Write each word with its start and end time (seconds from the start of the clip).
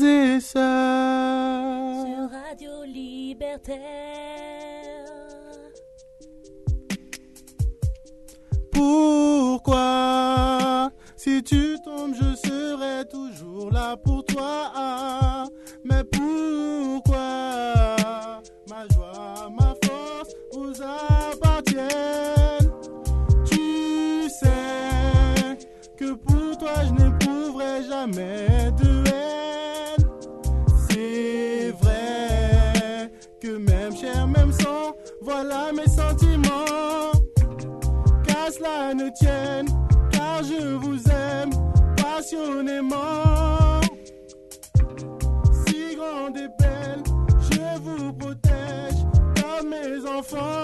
et. 0.00 0.40
Sur 0.40 0.60
Radio 2.30 2.84
Libertaire. 2.86 3.80
Pourquoi, 8.70 9.80
si 11.16 11.42
tu 11.42 11.76
tombes, 11.84 12.14
je 12.14 12.34
serai 12.34 13.04
toujours 13.08 13.70
là 13.70 13.96
pour 13.96 14.24
toi? 14.24 14.71
Voilà 35.24 35.70
mes 35.72 35.86
sentiments. 35.88 37.12
Qu'à 38.26 38.50
cela 38.50 38.92
ne 38.92 39.08
tienne, 39.10 39.66
car 40.10 40.42
je 40.42 40.74
vous 40.74 40.98
aime 41.08 41.50
passionnément. 41.96 43.80
Si 45.64 45.94
grande 45.94 46.36
et 46.36 46.48
belle, 46.58 47.04
je 47.52 47.78
vous 47.80 48.12
protège 48.14 48.96
comme 49.40 49.68
mes 49.70 50.04
enfants. 50.08 50.61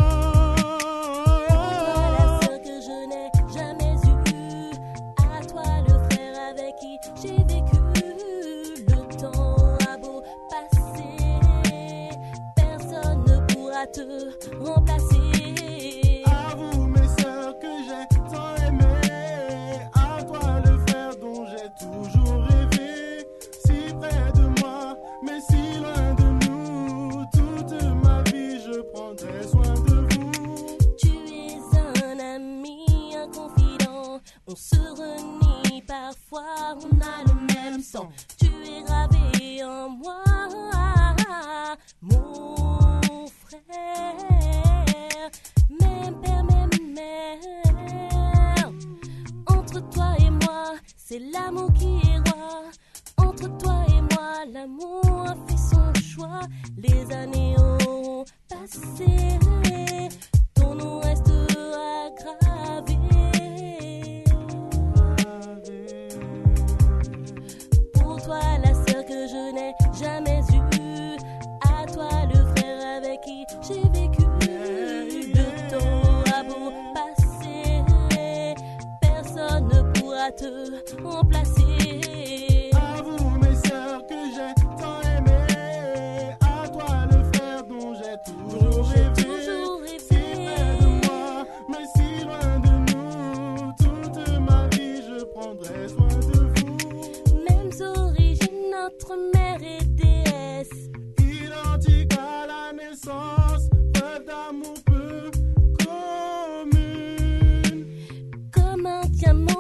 remplacer. 81.19 81.58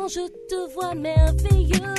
je 0.09 0.27
te 0.49 0.73
vois 0.73 0.95
merveilleux. 0.95 1.95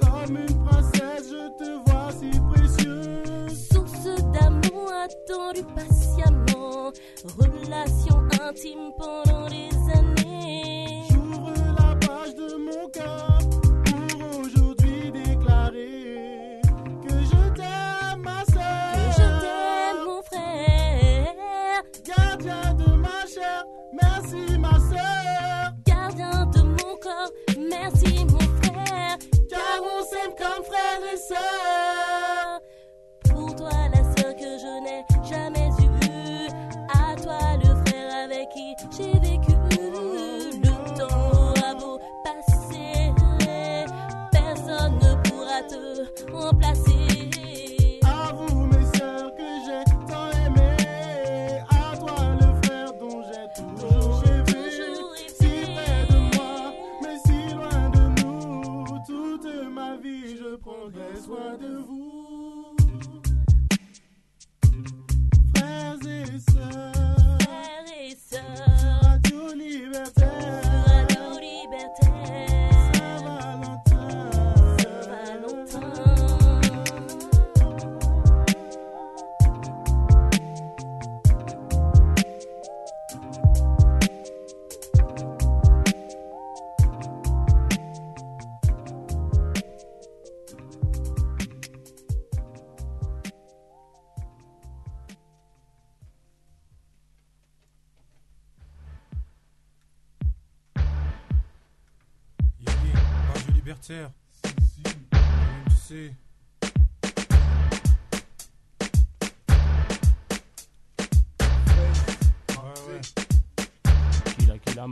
Comme 0.00 0.36
une 0.36 0.64
princesse, 0.64 1.28
je 1.30 1.48
te 1.58 1.90
vois 1.90 2.10
si 2.10 2.30
précieux. 2.50 3.48
Source 3.72 4.22
d'amour 4.32 4.90
attendue 5.04 5.66
patiemment, 5.74 6.92
relation 7.38 8.16
intime 8.40 8.92
pendant 8.98 9.46
des 9.48 9.70
années. 9.94 10.23
Listen. 31.14 31.53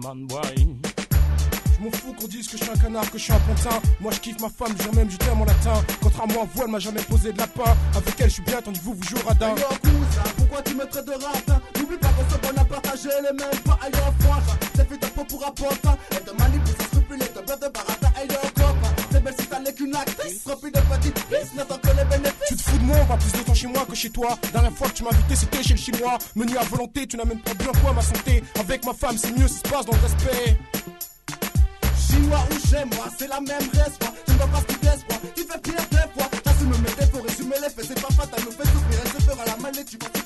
Je 0.03 1.85
m'en 1.85 1.91
fous 1.93 2.13
qu'on 2.19 2.27
dise 2.27 2.49
que 2.49 2.59
je 2.59 2.65
suis 2.65 2.73
un 2.73 2.77
canard, 2.77 3.09
que 3.09 3.19
je 3.19 3.23
suis 3.23 3.33
un 3.33 3.39
pantin. 3.39 3.81
Moi 4.01 4.11
je 4.11 4.19
kiffe 4.19 4.41
ma 4.41 4.49
femme, 4.49 4.77
jour 4.83 4.93
même 4.97 5.09
je 5.09 5.17
t'aime 5.17 5.41
en 5.41 5.45
latin. 5.45 5.75
Contre 6.03 6.23
à 6.23 6.27
vous, 6.27 6.63
elle 6.65 6.71
m'a 6.71 6.81
jamais 6.81 7.03
posé 7.03 7.33
de 7.33 7.39
lapin. 7.39 7.77
Avec 7.95 8.15
elle, 8.19 8.29
je 8.29 8.35
suis 8.35 8.43
bien, 8.43 8.61
tandis 8.61 8.81
que 8.81 8.85
vous, 8.85 8.95
vous 8.95 9.03
jouez 9.05 9.21
au 9.23 9.29
radin. 9.29 9.55
Ailleurs, 9.55 9.81
cousin, 9.81 10.23
pourquoi 10.37 10.63
tu 10.63 10.75
me 10.75 10.85
traites 10.87 11.07
de 11.07 11.13
ratin 11.13 11.61
N'oublie 11.79 11.97
pas 11.99 12.09
qu'on 12.09 12.35
se 12.35 12.39
bonne 12.41 12.59
à 12.59 12.65
partager 12.65 13.09
les 13.23 13.39
mêmes 13.39 13.61
pas 13.65 13.79
ailleurs, 13.81 14.13
franche. 14.19 14.59
C'est 14.75 14.89
fait 14.89 14.99
de 14.99 15.07
peau 15.07 15.25
pour 15.25 15.47
un 15.47 15.51
pantin. 15.53 15.97
Elle 16.11 16.23
te 16.23 16.43
manipule 16.43 16.75
sans 16.79 16.85
scrupule, 16.85 17.19
elle 17.21 17.45
de 17.45 17.73
barata. 17.73 18.13
Ailleurs, 18.17 18.62
n'est 19.63 19.73
qu'une 19.73 19.95
actrice. 19.95 20.45
Remplie 20.47 20.71
de 20.71 20.81
petites 20.81 21.19
fils, 21.19 21.55
n'attends 21.57 21.79
que 21.79 21.89
les 21.89 22.05
bénéfices. 22.05 22.49
Tu 22.49 22.57
te 22.57 22.63
fous 22.63 22.79
de 22.79 22.85
moi, 22.85 22.97
on 23.01 23.05
va 23.05 23.17
plus 23.17 23.33
de 23.33 23.39
temps 23.45 23.55
chez 23.55 23.67
moi 23.67 23.87
que 23.89 23.95
chez 23.95 24.11
toi. 24.11 24.39
Dernière 24.53 24.73
fois 24.73 24.89
que 24.89 24.95
tu 24.95 25.03
m'as 25.05 25.11
invité, 25.11 25.37
c'était 25.37 25.63
chez 25.63 25.75
le 25.75 25.81
chinois. 25.81 26.19
Menu 26.37 26.57
à 26.57 26.63
volonté, 26.65 27.07
tu 27.07 27.17
n'as 27.17 27.25
même 27.25 27.41
pas 27.41 27.55
bien 27.55 27.73
quoi 27.83 27.93
ma 27.93 28.03
santé. 28.03 28.43
Avec 28.59 28.85
ma 28.85 28.93
femme, 28.95 29.17
c'est 29.17 29.33
mieux, 29.33 29.49
ça 29.49 29.57
se 29.57 29.71
passe 29.73 29.87
dans 29.87 29.95
le 29.95 30.03
respect. 30.03 30.59
Chinois 31.99 32.47
ou 32.51 32.69
chez 32.69 32.85
moi, 32.97 33.07
c'est 33.19 33.29
la 33.29 33.41
même 33.41 33.69
raison. 33.73 34.13
Tu 34.27 34.33
ne 34.33 34.37
vois 34.37 34.47
pas 34.47 34.61
ce 34.61 34.75
qui 34.75 34.81
t'espoir, 34.81 35.19
tu 35.35 35.43
fais 35.45 35.59
pire 35.59 35.87
des 35.91 36.21
fois. 36.21 36.31
T'assumes 36.43 36.71
mes 36.71 37.05
défauts, 37.05 37.23
résumer 37.27 37.57
les 37.63 37.71
faits, 37.71 37.87
c'est 37.89 38.01
pas 38.01 38.13
fatal, 38.15 38.45
me 38.45 38.51
fait 38.51 38.69
souffrir, 38.69 39.01
elle 39.05 39.11
se 39.11 39.27
fera 39.27 39.45
la 39.45 39.57
malle 39.57 39.79
et 39.79 39.85
tu 39.85 39.97
vas 39.99 40.22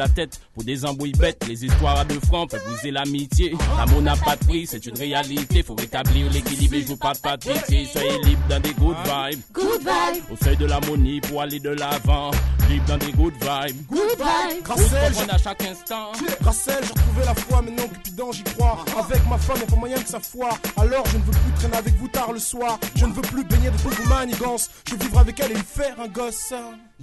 la 0.00 0.08
tête 0.08 0.40
pour 0.54 0.64
des 0.64 0.86
embrouilles 0.86 1.12
bêtes 1.12 1.44
Les 1.46 1.62
histoires 1.66 1.98
à 1.98 2.04
deux 2.06 2.20
francs 2.20 2.48
peuvent 2.50 2.64
briser 2.64 2.90
l'amitié. 2.90 3.54
L'amour 3.76 4.00
n'a 4.00 4.16
pas 4.16 4.34
de 4.34 4.44
prix, 4.46 4.66
c'est 4.66 4.84
une 4.86 4.96
réalité. 4.96 5.62
Faut 5.62 5.74
rétablir 5.74 6.30
l'équilibre 6.32 6.74
et 6.74 6.80
je 6.80 6.86
vous 6.86 6.96
parle 6.96 7.18
pas 7.18 7.36
de 7.36 7.44
pitié. 7.44 7.84
Soyez 7.84 8.18
libre 8.24 8.40
dans 8.48 8.60
des 8.60 8.72
good 8.72 8.96
vibes. 9.04 9.40
Good 9.52 9.80
vibe, 9.80 10.24
Au 10.32 10.42
seuil 10.42 10.56
de 10.56 10.64
l'harmonie 10.64 11.20
pour 11.20 11.42
aller 11.42 11.60
de 11.60 11.70
l'avant. 11.70 12.30
Libre 12.70 12.84
dans 12.86 12.96
des 12.96 13.12
good 13.12 13.34
vibes. 13.34 13.76
good 13.88 14.16
vibe. 14.16 14.62
Grâce 14.64 15.28
à 15.28 15.38
chaque 15.38 15.64
instant. 15.64 16.12
Grâce 16.40 16.68
à 16.68 16.72
elle, 16.72 16.84
j'ai 16.84 16.92
retrouvé 16.92 17.24
la 17.26 17.34
foi, 17.34 17.60
maintenant 17.60 17.88
Cupidon, 17.88 18.32
j'y 18.32 18.44
crois. 18.44 18.78
Avec 18.98 19.28
ma 19.28 19.36
femme, 19.36 19.58
y'a 19.60 19.66
pas 19.66 19.76
moyen 19.76 19.98
que 19.98 20.08
ça 20.08 20.20
foire. 20.20 20.58
Alors, 20.78 21.04
je 21.12 21.18
ne 21.18 21.22
veux 21.24 21.32
plus 21.32 21.52
traîner 21.58 21.76
avec 21.76 21.94
vous 21.96 22.08
tard 22.08 22.32
le 22.32 22.38
soir. 22.38 22.78
Je 22.96 23.04
ne 23.04 23.12
veux 23.12 23.22
plus 23.22 23.44
baigner 23.44 23.70
de 23.70 23.76
vos 23.76 24.08
manigances. 24.08 24.70
Je 24.88 24.94
veux 24.94 25.00
vivre 25.00 25.18
avec 25.18 25.38
elle 25.40 25.52
et 25.52 25.54
lui 25.54 25.62
faire 25.62 26.00
un 26.00 26.08
gosse. 26.08 26.54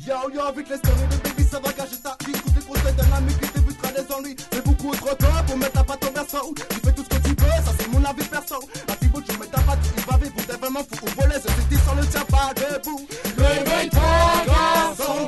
Yo 0.06 0.14
yo 0.32 0.42
avec 0.42 0.70
les 0.70 0.78
stories 0.78 1.08
de 1.10 1.30
baby 1.30 1.44
ça 1.44 1.60
va 1.60 1.74
gâcher 1.74 1.98
ta 2.04 2.16
vie 2.24 2.47
Conseils 2.68 2.94
d'un 2.94 3.16
ami 3.16 3.34
qui 3.34 3.48
t'évitera 3.48 3.92
des 3.92 4.14
ennuis 4.14 4.36
C'est 4.52 4.64
beaucoup 4.66 4.92
trop 4.96 5.16
tôt 5.16 5.26
pour 5.48 5.58
mettre 5.58 5.72
ta 5.72 5.84
patte 5.84 6.06
au 6.06 6.12
berceau 6.12 6.54
Tu 6.70 6.80
fais 6.84 6.92
tout 6.92 7.04
ce 7.04 7.18
que 7.18 7.24
tu 7.24 7.30
veux, 7.30 7.64
ça 7.66 7.72
c'est 7.80 7.88
mon 7.88 8.04
avis 8.04 8.24
perso. 8.26 8.56
À 8.88 8.96
Thibaut 8.96 9.22
tu 9.22 9.38
mets 9.38 9.46
ta 9.48 9.62
patte, 9.62 9.80
il 9.98 10.04
va 10.04 10.18
vivre. 10.18 10.36
T'es 10.48 10.58
vraiment 10.58 10.80
fou 10.80 11.06
ou 11.06 11.22
voler, 11.22 11.36
ce 11.36 11.48
dit 11.70 11.82
sur 11.82 11.96
le 11.96 12.06
tien 12.06 12.26
pas 12.26 12.52
debout. 12.56 13.08
Réveille-toi 13.38 14.46
garçon, 14.48 15.28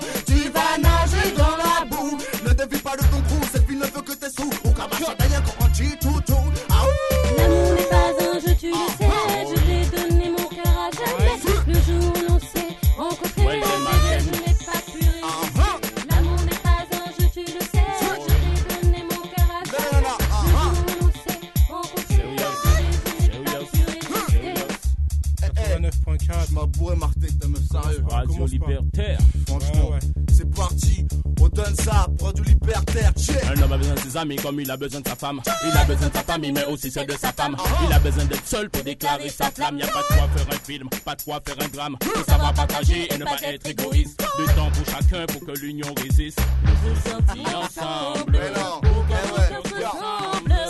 amis 34.20 34.36
comme 34.36 34.60
il 34.60 34.70
a 34.70 34.78
besoin 34.78 35.02
de 35.02 35.08
sa 35.08 35.16
femme. 35.16 35.42
Il 35.66 35.78
a 35.78 35.84
besoin 35.86 36.10
de 36.10 36.14
sa 36.14 36.24
famille, 36.24 36.52
mais 36.52 36.66
aussi 36.66 36.92
celle 36.92 37.08
de 37.08 37.18
sa 37.18 37.32
femme. 37.32 37.56
Il 37.88 37.94
a 37.94 38.00
besoin 38.00 38.26
d'être 38.26 38.46
seul 38.46 38.70
pour 38.70 38.84
déclarer 38.84 39.30
sa 39.30 39.50
flamme. 39.50 39.78
Y 39.78 39.84
a 39.84 39.88
pas 39.88 40.02
de 40.02 40.08
quoi 40.08 40.28
faire 40.36 40.48
un 40.52 40.66
film, 40.66 40.90
pas 41.06 41.16
de 41.16 41.22
quoi 41.22 41.42
faire 41.46 41.56
un 41.60 41.68
drame. 41.68 41.96
Faut 42.04 42.24
savoir 42.24 42.54
partager 42.54 43.14
et 43.14 43.18
ne 43.18 43.26
pas 43.26 43.38
être 43.44 43.66
égoïste. 43.68 44.22
Du 44.38 44.46
temps 44.54 44.70
pour 44.72 44.86
chacun 44.86 45.26
pour 45.26 45.46
que 45.46 45.60
l'union 45.60 45.94
résiste. 45.96 46.40
Nous 46.64 47.12
sortis 47.12 47.56
ensemble. 47.56 48.40
Pour 48.84 49.06
eh. 49.10 49.50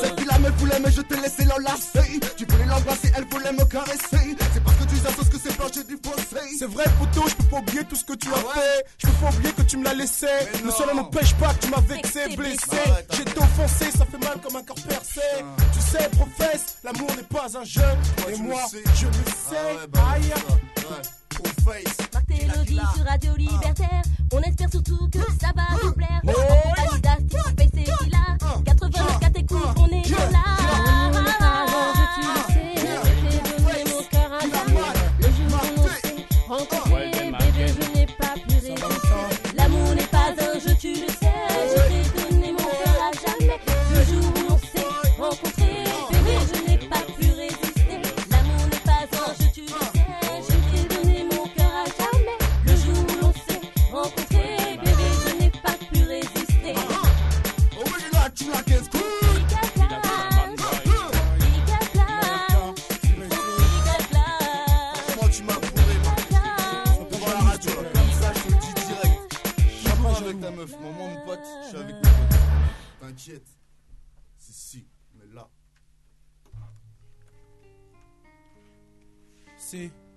Cette 0.02 0.20
fille-là 0.20 0.40
me 0.40 0.50
voulait, 0.50 0.80
mais 0.80 0.92
je 0.92 1.02
t'ai 1.02 1.16
laissé 1.18 1.46
l'enlacer. 1.46 2.20
Tu 2.38 2.46
voulais 2.46 2.66
l'embrasser, 2.66 3.12
elle 3.16 3.26
voulait 3.26 3.52
me 3.52 3.66
caresser. 3.66 4.36
C'est 4.54 4.64
parce 4.64 4.78
que 4.78 4.84
tu 4.84 4.96
sais 4.96 5.10
ce 5.10 5.30
que 5.30 5.38
c'est 5.42 5.56
plancher 5.56 5.84
du 5.84 5.98
fossé. 6.04 6.19
C'est 6.58 6.66
vrai, 6.70 6.84
poteau, 7.00 7.28
je 7.28 7.36
peux 7.36 7.44
pas 7.44 7.58
oublier 7.58 7.84
tout 7.86 7.96
ce 7.96 8.04
que 8.04 8.14
tu 8.14 8.28
as 8.30 8.36
Ah 8.36 8.48
ouais 8.48 8.54
fait. 8.54 8.86
Je 8.98 9.08
peux 9.08 9.14
pas 9.26 9.30
oublier 9.34 9.54
que 9.54 9.62
tu 9.64 9.78
me 9.78 9.84
l'as 9.84 9.94
laissé. 9.94 10.28
Mais 10.54 10.60
Mais 10.64 10.70
non. 10.70 10.76
cela 10.78 10.94
n'empêche 10.94 11.34
pas 11.36 11.54
que 11.54 11.66
tu 11.66 11.70
m'as 11.72 11.82
vexé, 11.82 12.36
blessé. 12.36 12.58
t'as 13.08 13.16
J'ai 13.16 13.22
été 13.22 13.38
offensé, 13.40 13.92
ça 13.92 14.06
fait 14.06 14.18
mal 14.18 14.40
comme 14.42 14.56
un 14.56 14.64
corps 14.64 14.76
percé. 14.88 15.22
Tu 15.74 15.80
sais, 15.82 16.10
professe, 16.10 16.78
l'amour 16.84 17.10
n'est 17.16 17.24
pas 17.24 17.48
un 17.58 17.64
jeu. 17.64 17.82
Et 18.32 18.38
moi, 18.38 18.62
le 18.74 18.80
je 18.96 19.06
le 19.06 19.12
Ah 19.28 19.32
sais. 19.50 19.56
ouais, 19.56 19.88
bah, 19.90 20.00
Aïe. 20.14 20.34
Marc 22.14 22.26
Elodie 22.32 22.80
sur 22.96 23.06
Radio 23.06 23.36
Libertaire. 23.36 24.02
On 24.34 24.42
espère 24.42 24.70
surtout 24.70 25.08
que 25.12 25.20
ça 25.40 25.52
va 25.56 25.78
vous 25.82 25.94
plaire. 25.94 26.22
Oh, 26.28 26.32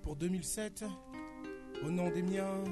pour 0.02 0.16
2007, 0.16 0.84
au 1.86 1.90
nom 1.90 2.10
des 2.10 2.22
miens. 2.22 2.64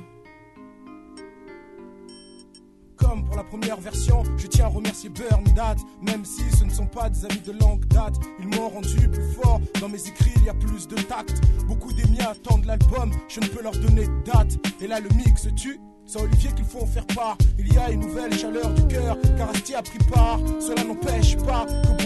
Comme 2.96 3.24
pour 3.24 3.36
la 3.36 3.44
première 3.44 3.80
version, 3.80 4.22
je 4.36 4.46
tiens 4.46 4.66
à 4.66 4.68
remercier 4.68 5.08
Burn 5.08 5.44
Date, 5.54 5.78
même 6.02 6.24
si 6.24 6.42
ce 6.50 6.64
ne 6.64 6.70
sont 6.70 6.86
pas 6.86 7.08
des 7.08 7.24
amis 7.24 7.40
de 7.40 7.52
longue 7.52 7.84
date. 7.86 8.16
Ils 8.40 8.48
m'ont 8.48 8.68
rendu 8.68 9.08
plus 9.08 9.32
fort, 9.32 9.60
dans 9.80 9.88
mes 9.88 10.06
écrits 10.06 10.32
il 10.36 10.44
y 10.44 10.48
a 10.48 10.54
plus 10.54 10.86
de 10.86 10.96
tact. 10.96 11.40
Beaucoup 11.66 11.92
des 11.92 12.04
miens 12.08 12.30
attendent 12.30 12.66
l'album, 12.66 13.10
je 13.28 13.40
ne 13.40 13.46
peux 13.46 13.62
leur 13.62 13.72
donner 13.72 14.06
de 14.06 14.22
date. 14.24 14.58
Et 14.80 14.86
là 14.86 15.00
le 15.00 15.08
mix 15.10 15.48
tue, 15.56 15.80
c'est 16.06 16.20
Olivier 16.20 16.50
qu'il 16.52 16.64
faut 16.64 16.80
en 16.80 16.86
faire 16.86 17.06
part. 17.06 17.38
Il 17.58 17.72
y 17.72 17.78
a 17.78 17.90
une 17.90 18.00
nouvelle 18.00 18.36
chaleur 18.36 18.68
du 18.74 18.86
cœur, 18.88 19.16
car 19.36 19.50
Asti 19.50 19.74
a 19.74 19.82
pris 19.82 19.98
part. 20.12 20.40
Cela 20.60 20.84
n'empêche 20.84 21.36
pas 21.38 21.66
que 21.66 21.99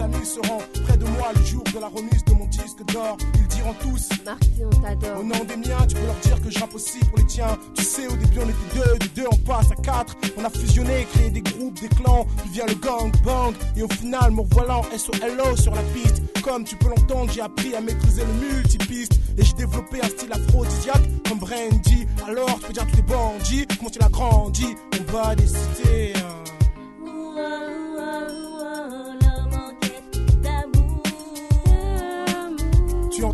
amis 0.00 0.24
seront 0.24 0.58
près 0.84 0.96
de 0.96 1.04
moi 1.04 1.28
le 1.34 1.42
jour 1.44 1.62
de 1.74 1.78
la 1.78 1.88
remise 1.88 2.24
de 2.24 2.32
mon 2.34 2.46
disque 2.46 2.84
d'or. 2.92 3.16
Ils 3.34 3.46
diront 3.48 3.74
tous 3.80 4.08
Marc, 4.24 4.42
on 4.64 4.70
t'adore. 4.80 5.20
au 5.20 5.24
nom 5.24 5.44
des 5.44 5.56
miens, 5.56 5.86
tu 5.88 5.94
peux 5.96 6.06
leur 6.06 6.14
dire 6.16 6.40
que 6.42 6.50
je 6.50 6.58
rappe 6.58 6.74
aussi 6.74 6.98
pour 7.00 7.18
les 7.18 7.26
tiens. 7.26 7.58
Tu 7.74 7.82
sais, 7.84 8.06
au 8.06 8.16
début 8.16 8.38
on 8.38 8.48
était 8.48 8.74
deux, 8.74 8.98
de 8.98 9.06
deux 9.16 9.26
on 9.30 9.36
passe 9.36 9.70
à 9.72 9.76
quatre. 9.76 10.16
On 10.36 10.44
a 10.44 10.50
fusionné, 10.50 11.06
créé 11.12 11.30
des 11.30 11.42
groupes, 11.42 11.80
des 11.80 11.88
clans, 11.88 12.26
puis 12.38 12.50
vient 12.50 12.66
le 12.66 12.74
gang 12.74 13.10
bang. 13.24 13.54
Et 13.76 13.82
au 13.82 13.88
final, 13.88 14.30
me 14.32 14.40
revoilà 14.40 14.78
en 14.78 14.84
SOLO 14.96 15.56
sur 15.56 15.74
la 15.74 15.82
piste. 15.94 16.22
Comme 16.42 16.64
tu 16.64 16.76
peux 16.76 16.88
l'entendre, 16.88 17.30
j'ai 17.32 17.40
appris 17.42 17.74
à 17.74 17.80
maîtriser 17.80 18.22
le 18.24 18.54
multipiste. 18.54 19.12
Et 19.38 19.44
j'ai 19.44 19.54
développé 19.54 20.00
un 20.02 20.08
style 20.08 20.32
aphrodisiaque 20.32 21.02
comme 21.28 21.38
Brandy. 21.38 22.06
Alors 22.28 22.58
tu 22.60 22.66
peux 22.66 22.72
dire 22.72 22.82
à 22.82 22.86
tous 22.86 22.96
les 22.96 23.02
bandits, 23.02 23.66
comment 23.78 23.90
tu 23.90 23.98
l'as 23.98 24.08
grandi? 24.08 24.66
On 25.08 25.12
va 25.12 25.34
des 25.34 25.46
cités. 25.46 26.12
hein. 26.16 26.42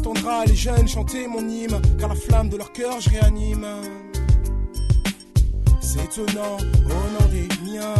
Entendras 0.09 0.45
les 0.47 0.55
jeunes 0.57 0.89
chanter 0.89 1.27
mon 1.29 1.47
hymne, 1.49 1.81
car 1.99 2.09
la 2.09 2.15
flamme 2.15 2.49
de 2.49 2.57
leur 2.57 2.73
cœur 2.73 3.01
je 3.01 3.11
réanime. 3.11 3.67
C'est 5.81 6.05
étonnant, 6.05 6.57
au 6.57 6.89
nom 6.89 7.29
des 7.31 7.49
miens. 7.71 7.95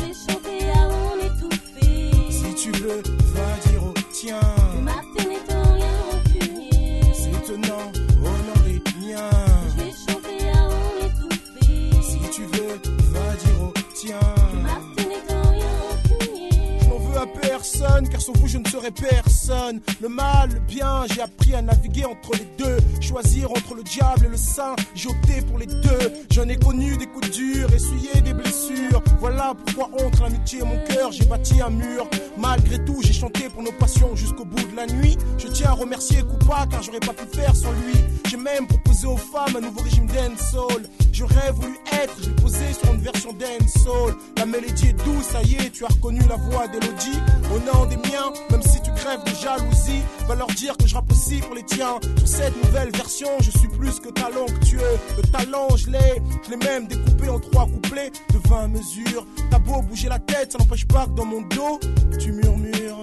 J'ai 0.00 0.32
chanté 0.32 0.70
à 0.70 0.88
en 0.88 1.16
étouffer. 1.18 2.10
Si 2.30 2.54
tu 2.54 2.70
veux, 2.72 3.02
va 3.34 3.70
dire 3.70 3.84
au 3.84 3.94
tien. 4.12 4.40
Martin 4.82 5.28
n'étant 5.28 5.72
rien 5.74 5.94
rancunier. 6.10 7.00
C'est 7.12 7.30
étonnant, 7.30 7.92
au 8.20 8.34
nom 8.46 8.60
des 8.66 9.06
miens. 9.06 9.30
J'ai 9.76 9.92
chanté 10.12 10.50
à 10.50 10.62
en 10.64 11.06
étouffer. 11.06 12.02
Si 12.02 12.18
tu 12.30 12.42
veux, 12.42 12.80
va 13.12 13.36
dire 13.36 13.62
au 13.62 13.72
tien. 13.94 14.20
Martin 14.62 15.08
n'étant 15.08 15.50
rien 15.50 15.74
rancunier. 15.90 16.50
Je 16.80 16.88
n'en 16.88 16.98
veux 16.98 17.18
à 17.18 17.26
personne. 17.26 17.83
Sans 18.18 18.32
vous 18.32 18.48
je 18.48 18.58
ne 18.58 18.66
serais 18.66 18.90
personne. 18.90 19.80
Le 20.00 20.08
mal, 20.08 20.50
le 20.52 20.60
bien, 20.60 21.04
j'ai 21.12 21.20
appris 21.20 21.54
à 21.54 21.62
naviguer 21.62 22.04
entre 22.04 22.32
les 22.32 22.46
deux. 22.58 22.76
Choisir 23.00 23.50
entre 23.50 23.74
le 23.74 23.82
diable 23.82 24.26
et 24.26 24.28
le 24.28 24.36
saint, 24.36 24.74
j'ai 24.94 25.08
opté 25.08 25.42
pour 25.42 25.58
les 25.58 25.66
deux. 25.66 26.12
J'en 26.30 26.48
ai 26.48 26.56
connu 26.56 26.96
des 26.96 27.06
coups 27.06 27.30
durs, 27.30 27.72
essuyé 27.72 28.20
des 28.22 28.32
blessures. 28.32 29.02
Voilà 29.20 29.54
pourquoi 29.64 30.04
entre 30.04 30.22
l'amitié 30.22 30.60
et 30.60 30.64
mon 30.64 30.78
cœur, 30.84 31.12
j'ai 31.12 31.24
bâti 31.24 31.60
un 31.60 31.70
mur. 31.70 32.08
Malgré 32.36 32.84
tout, 32.84 33.00
j'ai 33.02 33.12
chanté 33.12 33.48
pour 33.48 33.62
nos 33.62 33.72
passions 33.72 34.14
jusqu'au 34.16 34.44
bout 34.44 34.64
de 34.70 34.76
la 34.76 34.86
nuit. 34.86 35.16
Je 35.38 35.48
tiens 35.48 35.70
à 35.70 35.74
remercier 35.74 36.22
Koupa 36.22 36.66
car 36.70 36.82
j'aurais 36.82 37.00
pas 37.00 37.12
pu 37.12 37.26
faire 37.36 37.54
sans 37.54 37.72
lui. 37.72 37.94
J'ai 38.28 38.36
même 38.36 38.66
proposé 38.66 39.06
aux 39.06 39.16
femmes 39.16 39.56
un 39.56 39.60
nouveau 39.60 39.82
régime 39.82 40.06
dancehall. 40.06 40.82
J'aurais 41.12 41.52
voulu 41.52 41.78
être, 41.92 42.14
j'ai 42.22 42.30
posé 42.30 42.72
sur 42.72 42.92
une 42.92 43.00
version 43.00 43.32
dancehall. 43.32 44.14
La 44.36 44.46
mélodie 44.46 44.88
est 44.88 45.04
douce, 45.04 45.26
ça 45.30 45.42
y 45.42 45.54
est, 45.54 45.70
tu 45.70 45.84
as 45.84 45.88
reconnu 45.88 46.20
la 46.28 46.36
voix 46.36 46.66
d'Elodie. 46.66 47.20
Au 47.54 47.58
nom 47.60 47.86
des 47.96 48.08
miens, 48.10 48.32
même 48.50 48.62
si 48.62 48.80
tu 48.82 48.90
crèves 48.92 49.22
de 49.24 49.34
jalousie, 49.34 50.02
va 50.26 50.34
leur 50.34 50.48
dire 50.48 50.76
que 50.76 50.86
je 50.86 50.94
rappe 50.94 51.10
aussi 51.10 51.38
pour 51.38 51.54
les 51.54 51.64
tiens. 51.64 51.98
Sur 52.18 52.28
cette 52.28 52.64
nouvelle 52.64 52.90
version, 52.90 53.28
je 53.40 53.50
suis 53.50 53.68
plus 53.68 54.00
que 54.00 54.08
talentueux. 54.08 54.98
Le 55.16 55.22
talent, 55.30 55.68
je 55.76 55.90
l'ai, 55.90 56.22
je 56.44 56.50
l'ai 56.50 56.56
même 56.56 56.86
découpé 56.86 57.28
en 57.28 57.40
trois 57.40 57.66
couplets 57.66 58.10
de 58.32 58.48
20 58.48 58.68
mesures. 58.68 59.26
T'as 59.50 59.58
beau 59.58 59.82
bouger 59.82 60.08
la 60.08 60.18
tête, 60.18 60.52
ça 60.52 60.58
n'empêche 60.58 60.86
pas 60.86 61.06
que 61.06 61.12
dans 61.12 61.24
mon 61.24 61.42
dos, 61.42 61.80
tu 62.18 62.32
murmures. 62.32 63.02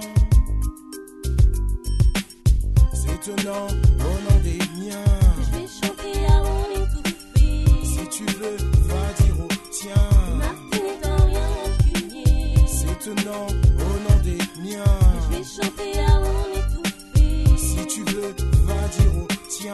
C'est 2.93 3.13
étonnant, 3.13 3.67
au 3.67 4.31
nom 4.31 4.39
des 4.43 4.57
miens. 4.79 5.05
Je 5.37 5.57
vais 5.57 5.67
chanter 5.67 6.25
à 6.27 6.43
mon. 6.43 6.61
Si 7.83 8.07
tu 8.09 8.25
veux, 8.25 8.57
va 8.87 9.23
dire 9.23 9.35
au 9.39 9.47
tien. 9.71 9.93
Martine 10.37 10.85
est 10.85 11.07
en 11.07 11.25
rien 11.25 11.47
rancunier. 11.63 12.55
C'est 12.67 12.91
étonnant, 12.91 13.47
Je 14.71 15.35
vais 15.35 15.43
chanter 15.43 15.99
à 15.99 16.19
mon 16.19 16.45
étouffé. 16.53 17.57
Si 17.57 17.85
tu 17.87 18.03
veux, 18.05 18.33
va 18.63 18.87
dire 18.87 19.17
au 19.21 19.27
tien. 19.49 19.73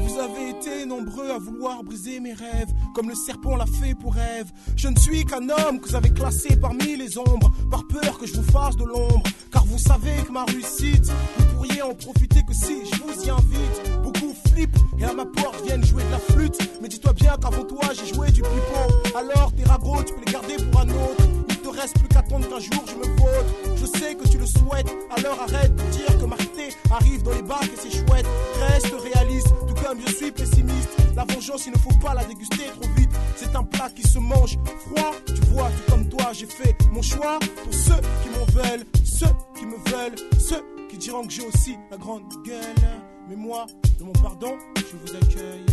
Vous 0.00 0.18
avez 0.18 0.50
été 0.50 0.84
nombreux 0.84 1.30
à 1.30 1.38
vouloir 1.38 1.84
briser 1.84 2.18
mes 2.18 2.32
rêves, 2.32 2.72
comme 2.96 3.08
le 3.08 3.14
serpent 3.14 3.54
l'a 3.54 3.66
fait 3.66 3.94
pour 3.94 4.14
rêve. 4.14 4.50
Je 4.74 4.88
ne 4.88 4.98
suis 4.98 5.24
qu'un 5.24 5.48
homme 5.50 5.80
que 5.80 5.88
vous 5.88 5.94
avez 5.94 6.10
classé 6.10 6.56
parmi 6.56 6.96
les 6.96 7.16
ombres, 7.16 7.52
par 7.70 7.86
peur 7.86 8.18
que 8.18 8.26
je 8.26 8.34
vous 8.34 8.50
fasse 8.50 8.74
de 8.74 8.84
l'ombre. 8.84 9.22
Car 9.52 9.64
vous 9.64 9.78
savez 9.78 10.16
que 10.26 10.32
ma 10.32 10.44
réussite, 10.44 11.12
vous 11.38 11.46
pourriez 11.54 11.82
en 11.82 11.94
profiter 11.94 12.42
que 12.42 12.54
si 12.54 12.84
je 12.92 13.02
vous 13.02 13.24
y 13.24 13.30
invite. 13.30 14.02
Beaucoup 14.02 14.34
flippent 14.48 14.78
et 14.98 15.04
à 15.04 15.12
ma 15.12 15.26
porte 15.26 15.64
viennent 15.64 15.84
jouer 15.84 16.02
de 16.02 16.10
la 16.10 16.18
flûte. 16.18 16.58
Mais 16.80 16.88
dis-toi 16.88 17.12
bien 17.12 17.36
qu'avant 17.40 17.62
toi 17.62 17.82
j'ai 17.94 18.12
joué 18.12 18.32
du 18.32 18.42
pipeau. 18.42 19.16
Alors 19.16 19.52
tes 19.54 19.62
ragots, 19.62 20.02
tu 20.02 20.12
peux 20.12 20.24
les 20.26 20.32
garder 20.32 20.56
pour 20.56 20.80
un 20.80 20.88
autre. 20.88 21.41
Reste 21.72 21.98
plus 21.98 22.08
qu'à 22.08 22.20
attendre 22.20 22.48
qu'un 22.48 22.60
jour 22.60 22.84
je 22.86 22.94
me 22.96 23.16
vote. 23.16 23.76
Je 23.76 23.86
sais 23.86 24.14
que 24.14 24.28
tu 24.28 24.38
le 24.38 24.46
souhaites, 24.46 24.94
alors 25.16 25.40
arrête 25.40 25.74
de 25.74 25.82
dire 25.90 26.18
que 26.18 26.24
Marté 26.24 26.68
arrive 26.90 27.22
dans 27.22 27.32
les 27.32 27.42
bacs 27.42 27.64
et 27.64 27.76
c'est 27.76 27.90
chouette. 27.90 28.26
Reste 28.60 28.94
réaliste, 28.94 29.48
tout 29.66 29.74
comme 29.84 29.98
je 30.06 30.12
suis 30.12 30.30
pessimiste. 30.30 30.90
La 31.16 31.24
vengeance, 31.24 31.66
il 31.66 31.72
ne 31.72 31.78
faut 31.78 31.98
pas 32.00 32.14
la 32.14 32.24
déguster 32.24 32.66
trop 32.80 32.88
vite. 32.96 33.10
C'est 33.36 33.54
un 33.56 33.64
plat 33.64 33.90
qui 33.90 34.02
se 34.02 34.18
mange 34.18 34.58
froid. 34.86 35.12
Tu 35.26 35.40
vois, 35.52 35.70
tout 35.70 35.92
comme 35.92 36.08
toi, 36.08 36.32
j'ai 36.32 36.46
fait 36.46 36.76
mon 36.92 37.02
choix 37.02 37.38
pour 37.64 37.74
ceux 37.74 38.00
qui 38.22 38.28
m'en 38.30 38.44
veulent, 38.46 38.84
ceux 39.04 39.34
qui 39.58 39.66
me 39.66 39.76
veulent, 39.90 40.16
ceux 40.38 40.64
qui 40.88 40.98
diront 40.98 41.26
que 41.26 41.32
j'ai 41.32 41.46
aussi 41.46 41.76
la 41.90 41.96
grande 41.96 42.22
gueule. 42.44 42.62
Mais 43.28 43.36
moi, 43.36 43.66
de 43.98 44.04
mon 44.04 44.12
pardon, 44.12 44.56
je 44.76 44.96
vous 44.96 45.16
accueille. 45.16 45.66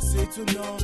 C'est 0.00 0.22
étonnant, 0.22 0.76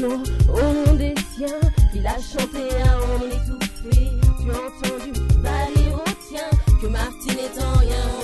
au 0.00 0.86
nom 0.86 0.94
des 0.94 1.14
siens 1.34 1.60
qu'il 1.92 2.06
a 2.06 2.16
chanté 2.16 2.70
à 2.82 2.96
en 2.98 3.26
étouffé. 3.26 4.10
Tu 4.40 4.50
as 4.50 4.88
entendu 4.88 5.12
balir 5.42 5.94
au 5.94 6.10
tien 6.28 6.48
que 6.80 6.86
Martine 6.86 7.38
est 7.38 7.62
en 7.62 7.78
rien 7.78 8.21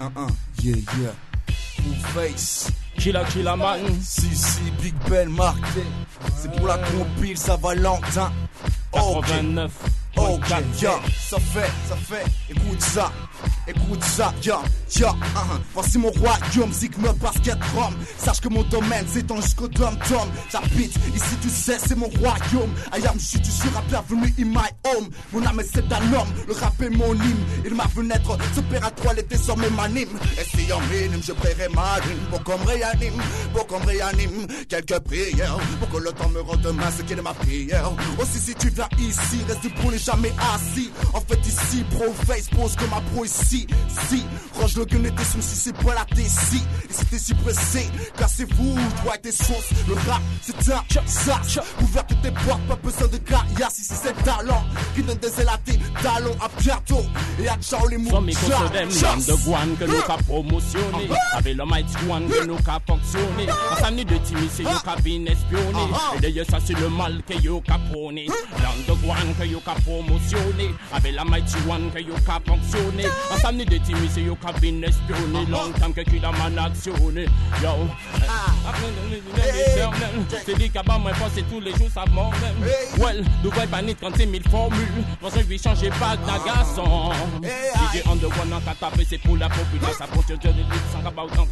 1-1, 0.00 0.30
yeah, 0.62 0.76
yeah. 1.00 1.12
Face. 2.14 2.70
Killa 2.96 3.24
Killa 3.24 3.56
Man. 3.56 4.00
Si, 4.02 4.34
si, 4.34 4.70
Big 4.82 4.94
Ben 5.08 5.28
marqué. 5.28 5.82
C'est 6.36 6.50
pour 6.56 6.66
la 6.66 6.78
compile, 6.78 7.36
ça 7.36 7.56
Valentin. 7.56 8.32
Ok, 8.92 9.26
89. 9.26 9.72
Ok, 10.16 10.48
yeah. 10.80 11.00
Ça 11.16 11.38
fait, 11.38 11.70
ça 11.88 11.96
fait. 11.96 12.24
Écoute 12.50 12.80
ça, 12.80 13.12
écoute 13.66 14.02
ça, 14.04 14.32
yeah 14.42 14.60
uh-huh. 14.88 15.60
voici 15.74 15.98
mon 15.98 16.10
royaume, 16.10 16.72
Zigme 16.72 17.12
basket 17.20 17.58
rom, 17.74 17.94
sache 18.18 18.40
que 18.40 18.48
mon 18.48 18.62
domaine 18.64 19.06
s'étend 19.06 19.36
jusqu'au 19.40 19.68
dom 19.68 19.96
tom, 20.08 20.28
j'habite, 20.50 20.94
ici 21.14 21.36
tu 21.40 21.48
sais 21.48 21.78
c'est 21.78 21.96
mon 21.96 22.08
royaume, 22.08 22.70
I 22.92 23.06
am 23.06 23.18
shit, 23.18 23.44
seras 23.44 23.82
bienvenu 23.88 24.32
in 24.38 24.46
my 24.46 24.68
home, 24.84 25.08
mon 25.32 25.44
âme 25.46 25.60
est 25.60 25.68
c'est 25.72 25.92
un 25.92 26.12
homme, 26.12 26.28
le 26.46 26.54
rap 26.54 26.80
est 26.82 26.90
mon 26.90 27.14
hymne, 27.14 27.44
il 27.64 27.74
m'a 27.74 27.84
vu 27.94 28.04
naître, 28.04 28.36
ce 28.54 28.60
père 28.60 28.84
à 28.84 28.90
trois, 28.90 29.14
l'été 29.14 29.36
désormais 29.36 29.70
m'anime, 29.70 30.08
et 30.38 30.44
si 30.44 30.72
en 30.72 30.80
minime, 30.80 31.22
je 31.22 31.32
prierai 31.32 31.68
ma 31.74 31.94
rime, 31.94 32.18
pour 32.30 32.42
qu'on 32.44 32.58
me 32.58 32.66
réanime, 32.66 33.20
pour 33.52 33.66
qu'on 33.66 33.80
me 33.80 33.86
réanime, 33.86 34.46
quelques 34.68 34.98
prières, 35.00 35.58
pour 35.78 35.88
que 35.90 35.96
le 35.98 36.12
temps 36.12 36.28
me 36.30 36.40
rende 36.40 36.60
demain 36.62 36.90
ce 36.96 37.02
qui 37.02 37.12
est 37.12 37.22
ma 37.22 37.34
prière, 37.34 37.92
aussi 38.18 38.38
si 38.38 38.54
tu 38.54 38.68
viens 38.70 38.88
ici, 38.98 39.38
reste 39.46 39.74
pour 39.80 39.90
les 39.90 39.98
jamais 39.98 40.32
assis. 40.54 40.90
En 41.12 41.20
fait, 41.20 41.40
ici, 41.46 41.84
pro 41.90 42.12
face 42.26 42.48
pose 42.48 42.74
comme 42.76 42.92
un 42.92 43.00
pro 43.12 43.24
ici. 43.24 43.66
Si, 44.08 44.24
Roche 44.54 44.74
le 44.78 44.84
gun 44.84 45.04
était 45.04 45.24
son 45.24 45.40
si 45.40 45.56
c'est 45.56 45.72
pas 45.72 45.94
la 45.94 46.06
si. 46.16 46.56
Et 46.56 46.92
c'était 46.92 47.18
si 47.18 47.34
pressé, 47.34 47.86
cassez-vous, 48.16 48.74
toi 49.02 49.16
et 49.16 49.20
tes 49.20 49.32
sauces. 49.32 49.70
Le 49.88 49.94
rap, 49.94 50.22
c'est 50.40 50.72
un 50.72 51.06
ça. 51.06 51.40
Ouvert 51.82 52.06
toutes 52.06 52.22
tes 52.22 52.30
portes, 52.30 52.62
pas 52.68 52.76
besoin 52.76 53.08
de 53.08 53.18
gars. 53.18 53.68
Si 53.70 53.82
c'est 53.82 54.16
le 54.16 54.22
talent 54.22 54.64
qui 54.94 55.02
donne 55.02 55.18
des 55.18 55.40
ailes 55.40 55.48
à 55.48 55.58
tes 55.58 55.78
talons. 56.02 56.36
À 56.40 56.48
bientôt, 56.60 57.04
et 57.42 57.48
à 57.48 57.56
ciao 57.60 57.86
les 57.88 57.98
mots. 57.98 58.10
Some 58.10 58.26
me 58.26 58.32
cause 58.32 58.70
them 58.72 58.88
underground 58.88 59.78
que 59.78 59.84
nous 59.84 60.02
ka 60.02 60.16
promotionner 60.26 61.08
Avec 61.34 61.56
le 61.56 61.64
mighty 61.64 61.96
one 62.08 62.28
que 62.28 62.44
nous 62.44 62.56
ka 62.56 62.80
fonctionner 62.86 63.46
Ensemble 63.72 64.04
de 64.04 64.16
Timmy 64.18 64.48
c'est 64.50 64.62
yo 64.62 64.70
ka 64.84 64.96
bin 65.02 65.24
espionner 65.26 65.88
Et 66.16 66.20
d'ailleurs 66.20 66.46
ça 66.48 66.58
c'est 66.64 66.78
le 66.78 66.88
mal 66.88 67.22
que 67.26 67.34
yo 67.42 67.60
ka 67.60 67.78
prôner 67.90 68.26
L'underground 68.62 69.36
que 69.38 69.46
yo 69.46 69.60
ka 69.60 69.74
promotionner 69.84 70.74
Avec 70.92 71.14
la 71.14 71.24
mighty 71.24 71.56
one 71.68 71.90
que 71.92 72.00
yo 72.00 72.14
ka 72.26 72.40
fonctionner 72.46 73.06
Ensemble 73.32 73.64
de 73.64 73.78
Timmy 73.78 74.08
c'est 74.12 74.22
yo 74.22 74.36
ka 74.36 74.52
bin 74.60 74.67
fin 74.68 74.82
espionné. 74.82 75.46
Long 75.50 75.72
time 75.72 75.92
que 75.92 76.02
qu'il 76.02 76.24
a 76.24 76.32
man 76.32 76.58
actionné. 76.58 77.26
Yo. 77.62 77.88
Ah. 78.28 78.52
C'est 80.46 80.56
dit 80.56 80.70
qu'à 80.70 80.82
bas, 80.82 80.98
moi, 80.98 81.12
c'est 81.34 81.48
tous 81.48 81.60
les 81.60 81.72
jours, 81.72 81.88
ça 81.92 82.04
m'emmène. 82.10 82.54
Well, 82.98 83.24
Dubaï 83.42 83.66
banit 83.66 83.94
36 83.94 84.18
000 84.30 84.34
formules. 84.50 85.04
Dans 85.20 85.34
un 85.34 85.42
vie 85.42 85.58
changé 85.58 85.90
pas 85.90 86.16
d'agaçon. 86.16 87.12
DJ 87.42 88.02
on 88.06 88.16
the 88.16 88.24
one, 88.24 88.52
en 88.52 88.60
tapé, 88.60 89.06
c'est 89.08 89.18
pour 89.18 89.36
la 89.36 89.48
populace. 89.48 89.98
Ça 89.98 90.06
de 90.36 90.38
sans 90.92 91.46